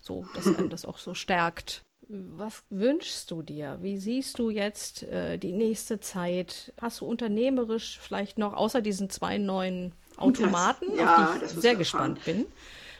so, 0.00 0.26
dass 0.34 0.46
einem 0.46 0.70
das 0.70 0.84
auch 0.84 0.98
so 0.98 1.14
stärkt. 1.14 1.82
Was 2.08 2.64
wünschst 2.70 3.30
du 3.30 3.42
dir? 3.42 3.78
Wie 3.80 3.98
siehst 3.98 4.38
du 4.38 4.50
jetzt 4.50 5.04
äh, 5.04 5.38
die 5.38 5.52
nächste 5.52 6.00
Zeit? 6.00 6.72
Hast 6.80 7.00
du 7.00 7.06
unternehmerisch 7.06 7.98
vielleicht 8.00 8.38
noch 8.38 8.52
außer 8.54 8.82
diesen 8.82 9.10
zwei 9.10 9.38
neuen 9.38 9.92
Automaten, 10.16 10.86
das, 10.90 10.98
ja, 10.98 11.24
auf 11.24 11.38
die 11.38 11.44
ich 11.44 11.50
sehr 11.52 11.76
gespannt 11.76 12.24
bin? 12.24 12.46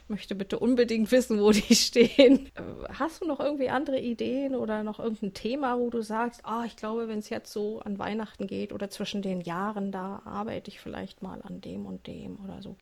Möchte 0.09 0.35
bitte 0.35 0.59
unbedingt 0.59 1.11
wissen, 1.13 1.41
wo 1.41 1.51
die 1.51 1.75
stehen. 1.75 2.51
Hast 2.91 3.23
du 3.23 3.27
noch 3.27 3.41
irgendwie 3.41 3.71
andere 3.71 3.99
Ideen 3.99 4.55
oder 4.55 4.83
noch 4.83 4.99
irgendein 4.99 5.33
Thema, 5.33 5.79
wo 5.79 5.89
du 5.91 6.03
sagst, 6.03 6.41
ah, 6.45 6.61
oh, 6.61 6.65
ich 6.67 6.77
glaube, 6.77 7.09
wenn 7.09 7.19
es 7.19 7.31
jetzt 7.31 7.53
so 7.53 7.81
an 7.81 7.99
Weihnachten 7.99 8.47
geht 8.47 8.73
oder 8.73 8.91
zwischen 8.91 9.23
den 9.23 9.41
Jahren, 9.41 9.93
da 9.93 10.23
arbeite 10.25 10.71
ich 10.71 10.81
vielleicht 10.81 11.23
mal 11.23 11.41
an 11.43 11.61
dem 11.61 11.87
und 11.87 12.07
dem 12.07 12.39
oder 12.45 12.61
so? 12.61 12.77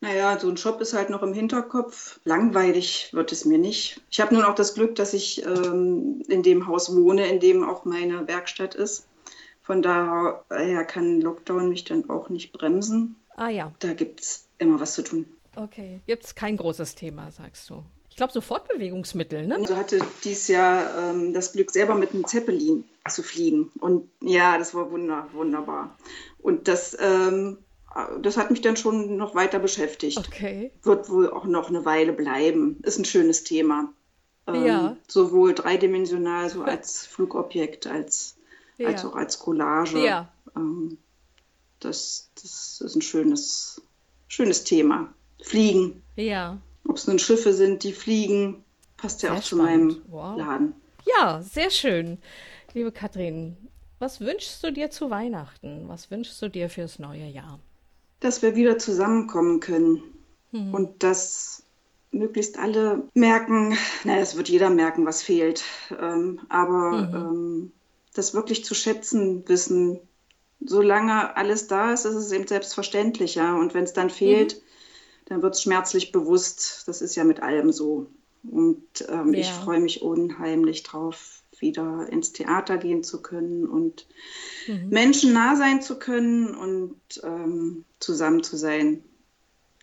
Naja, 0.00 0.38
so 0.38 0.48
ein 0.48 0.54
Job 0.54 0.80
ist 0.80 0.94
halt 0.94 1.10
noch 1.10 1.22
im 1.22 1.32
Hinterkopf. 1.32 2.20
Langweilig 2.24 3.10
wird 3.12 3.32
es 3.32 3.44
mir 3.44 3.58
nicht. 3.58 4.00
Ich 4.10 4.20
habe 4.20 4.34
nun 4.34 4.44
auch 4.44 4.54
das 4.54 4.74
Glück, 4.74 4.94
dass 4.94 5.12
ich 5.12 5.44
ähm, 5.44 6.22
in 6.28 6.42
dem 6.42 6.66
Haus 6.66 6.94
wohne, 6.94 7.26
in 7.28 7.40
dem 7.40 7.64
auch 7.64 7.84
meine 7.84 8.28
Werkstatt 8.28 8.74
ist. 8.74 9.08
Von 9.62 9.82
daher 9.82 10.84
kann 10.84 11.20
Lockdown 11.20 11.68
mich 11.68 11.84
dann 11.84 12.08
auch 12.08 12.28
nicht 12.28 12.52
bremsen. 12.52 13.16
Ah 13.36 13.50
ja. 13.50 13.72
Da 13.80 13.92
gibt 13.92 14.20
es 14.20 14.48
immer 14.58 14.80
was 14.80 14.94
zu 14.94 15.02
tun. 15.02 15.26
Okay, 15.56 16.00
gibt 16.06 16.24
es 16.24 16.34
kein 16.34 16.56
großes 16.56 16.94
Thema, 16.94 17.30
sagst 17.30 17.68
du. 17.68 17.84
Ich 18.08 18.16
glaube, 18.16 18.32
so 18.32 18.40
Fortbewegungsmittel, 18.40 19.46
ne? 19.46 19.56
Also 19.56 19.76
hatte 19.76 20.00
dieses 20.24 20.48
Jahr 20.48 21.10
ähm, 21.10 21.34
das 21.34 21.52
Glück, 21.52 21.70
selber 21.70 21.94
mit 21.94 22.12
einem 22.12 22.26
Zeppelin 22.26 22.84
zu 23.08 23.22
fliegen. 23.22 23.70
Und 23.78 24.08
ja, 24.20 24.58
das 24.58 24.74
war 24.74 24.90
wunder, 24.90 25.28
wunderbar. 25.32 25.96
Und 26.38 26.66
das 26.66 26.96
ähm, 27.00 27.58
das 28.20 28.36
hat 28.36 28.50
mich 28.50 28.60
dann 28.60 28.76
schon 28.76 29.16
noch 29.16 29.34
weiter 29.34 29.58
beschäftigt. 29.58 30.18
Okay. 30.18 30.70
Wird 30.82 31.08
wohl 31.10 31.30
auch 31.30 31.44
noch 31.44 31.68
eine 31.68 31.84
Weile 31.84 32.12
bleiben. 32.12 32.80
Ist 32.82 32.98
ein 32.98 33.04
schönes 33.04 33.44
Thema. 33.44 33.92
Ähm, 34.46 34.66
ja. 34.66 34.96
Sowohl 35.06 35.54
dreidimensional, 35.54 36.48
so 36.50 36.62
als 36.62 37.06
Flugobjekt, 37.06 37.86
als, 37.86 38.36
ja. 38.76 38.88
als 38.88 39.04
auch 39.04 39.14
als 39.14 39.38
Collage. 39.38 40.04
Ja. 40.04 40.32
Ähm, 40.54 40.98
das, 41.80 42.30
das 42.34 42.80
ist 42.80 42.94
ein 42.94 43.02
schönes, 43.02 43.82
schönes 44.28 44.64
Thema. 44.64 45.12
Fliegen. 45.42 46.02
Ja. 46.16 46.58
Ob 46.86 46.96
es 46.96 47.06
nun 47.06 47.18
Schiffe 47.18 47.52
sind, 47.52 47.84
die 47.84 47.92
fliegen, 47.92 48.64
passt 48.96 49.22
ja 49.22 49.30
sehr 49.30 49.38
auch 49.38 49.42
spannend. 49.42 49.92
zu 49.92 49.98
meinem 49.98 50.02
wow. 50.08 50.36
Laden. 50.36 50.74
Ja, 51.06 51.40
sehr 51.42 51.70
schön. 51.70 52.18
Liebe 52.74 52.92
Katrin, 52.92 53.56
was 53.98 54.20
wünschst 54.20 54.62
du 54.62 54.72
dir 54.72 54.90
zu 54.90 55.10
Weihnachten? 55.10 55.88
Was 55.88 56.10
wünschst 56.10 56.40
du 56.42 56.48
dir 56.48 56.68
fürs 56.68 56.98
neue 56.98 57.26
Jahr? 57.26 57.60
Dass 58.20 58.42
wir 58.42 58.56
wieder 58.56 58.78
zusammenkommen 58.78 59.60
können 59.60 60.02
mhm. 60.52 60.74
und 60.74 61.02
dass 61.02 61.62
möglichst 62.10 62.58
alle 62.58 63.02
merken, 63.14 63.76
naja, 64.04 64.20
es 64.20 64.36
wird 64.36 64.48
jeder 64.48 64.70
merken, 64.70 65.06
was 65.06 65.22
fehlt, 65.22 65.62
ähm, 66.00 66.40
aber 66.48 66.90
mhm. 66.92 67.14
ähm, 67.14 67.72
das 68.14 68.34
wirklich 68.34 68.64
zu 68.64 68.74
schätzen 68.74 69.46
wissen, 69.48 70.00
solange 70.60 71.36
alles 71.36 71.66
da 71.68 71.92
ist, 71.92 72.04
ist 72.04 72.14
es 72.14 72.32
eben 72.32 72.46
selbstverständlich, 72.46 73.36
ja, 73.36 73.54
und 73.54 73.74
wenn 73.74 73.84
es 73.84 73.92
dann 73.92 74.10
fehlt, 74.10 74.56
mhm. 74.56 74.60
dann 75.26 75.42
wird 75.42 75.54
es 75.54 75.62
schmerzlich 75.62 76.12
bewusst, 76.12 76.84
das 76.86 77.02
ist 77.02 77.14
ja 77.14 77.24
mit 77.24 77.42
allem 77.42 77.72
so. 77.72 78.06
Und 78.50 78.82
ähm, 79.08 79.34
ja. 79.34 79.40
ich 79.40 79.50
freue 79.50 79.80
mich 79.80 80.02
unheimlich 80.02 80.84
drauf, 80.84 81.42
wieder 81.60 82.06
ins 82.10 82.32
Theater 82.32 82.78
gehen 82.78 83.02
zu 83.04 83.22
können 83.22 83.66
und 83.66 84.06
mhm. 84.66 84.88
Menschen 84.88 85.32
nah 85.32 85.56
sein 85.56 85.82
zu 85.82 85.98
können 85.98 86.54
und 86.54 87.00
ähm, 87.22 87.84
zusammen 88.00 88.42
zu 88.42 88.56
sein, 88.56 89.02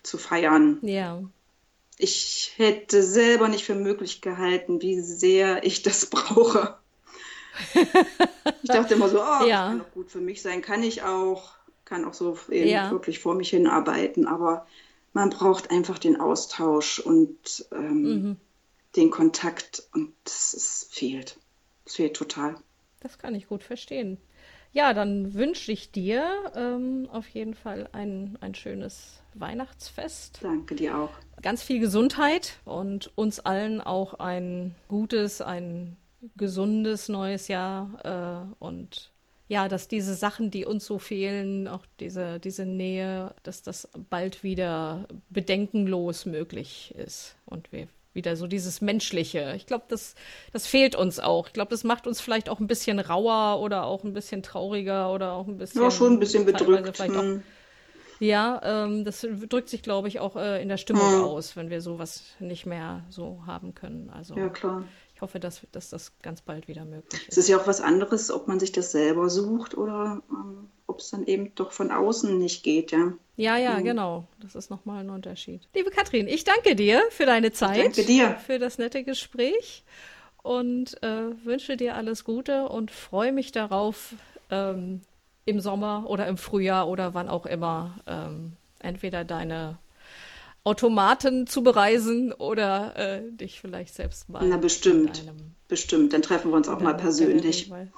zu 0.02 0.18
feiern. 0.18 0.78
Ja. 0.82 1.22
Ich 1.98 2.52
hätte 2.56 3.02
selber 3.02 3.48
nicht 3.48 3.64
für 3.64 3.74
möglich 3.74 4.20
gehalten, 4.20 4.82
wie 4.82 5.00
sehr 5.00 5.64
ich 5.64 5.82
das 5.82 6.06
brauche. 6.10 6.76
ich 7.74 8.68
dachte 8.68 8.94
immer 8.94 9.08
so, 9.08 9.20
oh, 9.20 9.46
ja. 9.46 9.46
das 9.46 9.68
kann 9.68 9.78
doch 9.78 9.92
gut 9.92 10.10
für 10.10 10.20
mich 10.20 10.42
sein, 10.42 10.60
kann 10.60 10.82
ich 10.82 11.02
auch, 11.02 11.54
kann 11.84 12.04
auch 12.04 12.14
so 12.14 12.38
ja. 12.50 12.90
wirklich 12.90 13.18
vor 13.18 13.34
mich 13.34 13.50
hinarbeiten, 13.50 14.26
aber 14.26 14.66
man 15.14 15.30
braucht 15.30 15.70
einfach 15.70 15.98
den 15.98 16.20
Austausch 16.20 16.98
und 16.98 17.66
ähm, 17.72 18.02
mhm. 18.02 18.36
den 18.96 19.10
Kontakt 19.10 19.88
und 19.94 20.12
das 20.24 20.88
fehlt. 20.90 21.38
Es 21.86 21.96
fehlt 21.96 22.16
total. 22.16 22.56
Das 23.00 23.18
kann 23.18 23.34
ich 23.34 23.46
gut 23.46 23.62
verstehen. 23.62 24.18
Ja, 24.72 24.92
dann 24.92 25.32
wünsche 25.32 25.72
ich 25.72 25.90
dir 25.90 26.52
ähm, 26.54 27.08
auf 27.10 27.28
jeden 27.28 27.54
Fall 27.54 27.88
ein, 27.92 28.36
ein 28.40 28.54
schönes 28.54 29.22
Weihnachtsfest. 29.34 30.40
Danke 30.42 30.74
dir 30.74 30.98
auch. 30.98 31.10
Ganz 31.40 31.62
viel 31.62 31.80
Gesundheit 31.80 32.58
und 32.64 33.10
uns 33.14 33.40
allen 33.40 33.80
auch 33.80 34.14
ein 34.14 34.74
gutes, 34.88 35.40
ein 35.40 35.96
gesundes 36.36 37.08
neues 37.08 37.48
Jahr 37.48 38.50
äh, 38.60 38.62
und 38.62 39.12
ja, 39.48 39.68
dass 39.68 39.86
diese 39.86 40.14
Sachen, 40.14 40.50
die 40.50 40.66
uns 40.66 40.84
so 40.84 40.98
fehlen, 40.98 41.68
auch 41.68 41.86
diese, 42.00 42.40
diese 42.40 42.66
Nähe, 42.66 43.32
dass 43.44 43.62
das 43.62 43.88
bald 44.10 44.42
wieder 44.42 45.06
bedenkenlos 45.30 46.26
möglich 46.26 46.92
ist 46.96 47.36
und 47.44 47.70
wir 47.70 47.86
wieder 48.16 48.34
so 48.34 48.48
dieses 48.48 48.80
Menschliche. 48.80 49.54
Ich 49.54 49.66
glaube, 49.66 49.84
das, 49.86 50.16
das 50.52 50.66
fehlt 50.66 50.96
uns 50.96 51.20
auch. 51.20 51.46
Ich 51.46 51.52
glaube, 51.52 51.70
das 51.70 51.84
macht 51.84 52.08
uns 52.08 52.20
vielleicht 52.20 52.48
auch 52.48 52.58
ein 52.58 52.66
bisschen 52.66 52.98
rauer 52.98 53.60
oder 53.60 53.84
auch 53.84 54.02
ein 54.02 54.12
bisschen 54.12 54.42
trauriger 54.42 55.12
oder 55.12 55.34
auch 55.34 55.46
ein 55.46 55.58
bisschen. 55.58 55.82
Ja, 55.82 55.90
schon 55.92 56.14
ein 56.14 56.18
bisschen 56.18 56.44
bedrückt. 56.44 57.00
Auch, 57.00 57.06
hm. 57.06 57.42
ja, 58.18 58.60
ähm, 58.64 59.04
das 59.04 59.24
drückt 59.48 59.68
sich, 59.68 59.82
glaube 59.82 60.08
ich, 60.08 60.18
auch 60.18 60.34
äh, 60.34 60.60
in 60.60 60.68
der 60.68 60.78
Stimmung 60.78 61.12
hm. 61.12 61.22
aus, 61.22 61.54
wenn 61.54 61.70
wir 61.70 61.80
sowas 61.80 62.24
nicht 62.40 62.66
mehr 62.66 63.04
so 63.10 63.44
haben 63.46 63.74
können. 63.76 64.10
Also, 64.10 64.34
ja, 64.34 64.48
klar. 64.48 64.82
Ich 65.14 65.22
hoffe, 65.22 65.40
dass, 65.40 65.62
dass 65.72 65.88
das 65.88 66.12
ganz 66.20 66.42
bald 66.42 66.68
wieder 66.68 66.84
möglich 66.84 67.22
ist. 67.22 67.28
Es 67.30 67.38
ist 67.38 67.48
ja 67.48 67.58
auch 67.58 67.66
was 67.66 67.80
anderes, 67.80 68.30
ob 68.30 68.48
man 68.48 68.60
sich 68.60 68.72
das 68.72 68.92
selber 68.92 69.30
sucht 69.30 69.74
oder 69.74 70.22
ähm, 70.30 70.68
ob 70.96 71.00
es 71.00 71.10
dann 71.10 71.26
eben 71.26 71.54
doch 71.54 71.72
von 71.72 71.90
außen 71.90 72.38
nicht 72.38 72.62
geht, 72.62 72.90
ja. 72.90 73.12
Ja, 73.36 73.58
ja, 73.58 73.78
mhm. 73.78 73.84
genau. 73.84 74.24
Das 74.40 74.54
ist 74.54 74.70
nochmal 74.70 75.04
ein 75.04 75.10
Unterschied. 75.10 75.68
Liebe 75.74 75.90
Katrin, 75.90 76.26
ich 76.26 76.44
danke 76.44 76.74
dir 76.74 77.02
für 77.10 77.26
deine 77.26 77.52
Zeit. 77.52 77.84
Danke 77.84 78.04
dir. 78.04 78.34
Für 78.46 78.58
das 78.58 78.78
nette 78.78 79.04
Gespräch 79.04 79.84
und 80.42 81.02
äh, 81.02 81.44
wünsche 81.44 81.76
dir 81.76 81.96
alles 81.96 82.24
Gute 82.24 82.70
und 82.70 82.90
freue 82.90 83.32
mich 83.32 83.52
darauf, 83.52 84.14
ähm, 84.50 85.02
im 85.44 85.60
Sommer 85.60 86.06
oder 86.08 86.26
im 86.28 86.38
Frühjahr 86.38 86.88
oder 86.88 87.12
wann 87.12 87.28
auch 87.28 87.44
immer 87.44 87.98
ähm, 88.06 88.52
entweder 88.80 89.24
deine 89.24 89.78
Automaten 90.64 91.46
zu 91.46 91.62
bereisen 91.62 92.32
oder 92.32 92.96
äh, 92.96 93.22
dich 93.32 93.60
vielleicht 93.60 93.94
selbst 93.94 94.30
mal. 94.30 94.48
Na, 94.48 94.56
bestimmt. 94.56 95.22
Bestimmt. 95.68 96.14
Dann 96.14 96.22
treffen 96.22 96.50
wir 96.52 96.56
uns 96.56 96.68
auch 96.68 96.80
mal 96.80 96.94
persönlich. 96.94 97.68
Mal 97.68 97.92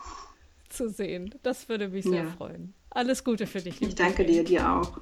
zu 0.68 0.90
sehen. 0.90 1.34
Das 1.44 1.68
würde 1.68 1.88
mich 1.88 2.04
sehr 2.04 2.24
ja. 2.24 2.30
freuen. 2.30 2.74
Alles 2.90 3.22
Gute 3.24 3.46
für 3.46 3.60
dich. 3.60 3.80
Ich 3.80 3.94
danke 3.94 4.24
dir, 4.24 4.44
dir 4.44 4.70
auch. 4.70 5.00